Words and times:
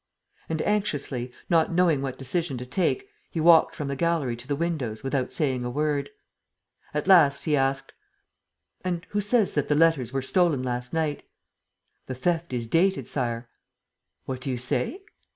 And, 0.49 0.63
anxiously, 0.63 1.31
not 1.47 1.71
knowing 1.71 2.01
what 2.01 2.17
decision 2.17 2.57
to 2.57 2.65
take, 2.65 3.07
he 3.29 3.39
walked 3.39 3.75
from 3.75 3.87
the 3.87 3.95
gallery 3.95 4.35
to 4.37 4.47
the 4.47 4.55
windows 4.55 5.03
without 5.03 5.31
saying 5.31 5.63
a 5.63 5.69
word. 5.69 6.09
At 6.91 7.05
last, 7.05 7.43
he 7.43 7.55
asked: 7.55 7.93
"And 8.83 9.05
who 9.11 9.21
says 9.21 9.53
that 9.53 9.67
the 9.67 9.75
letters 9.75 10.11
were 10.11 10.23
stolen 10.23 10.63
last 10.63 10.91
night?" 10.91 11.21
"The 12.07 12.15
theft 12.15 12.51
is 12.51 12.65
dated, 12.65 13.09
Sire." 13.09 13.47
"What 14.25 14.41
do 14.41 14.49
you 14.49 14.57
say?" 14.57 15.03